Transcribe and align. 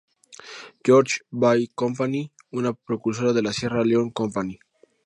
George's 0.83 1.21
Bay 1.31 1.67
Company", 1.75 2.31
una 2.49 2.73
precursora 2.73 3.33
de 3.33 3.43
la 3.43 3.53
"Sierra 3.53 3.83
Leone 3.85 4.11
Company". 4.11 4.57